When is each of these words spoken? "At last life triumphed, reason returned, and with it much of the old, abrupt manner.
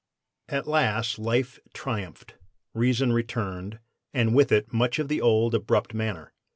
"At 0.49 0.65
last 0.65 1.19
life 1.19 1.59
triumphed, 1.75 2.33
reason 2.73 3.13
returned, 3.13 3.77
and 4.15 4.33
with 4.33 4.51
it 4.51 4.73
much 4.73 4.97
of 4.97 5.09
the 5.09 5.21
old, 5.21 5.53
abrupt 5.53 5.93
manner. 5.93 6.33